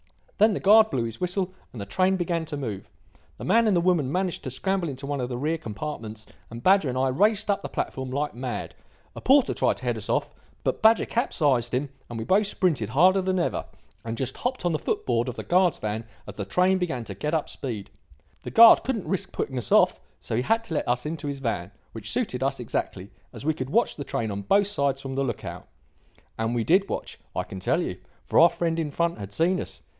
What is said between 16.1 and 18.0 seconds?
as the train began to get up speed.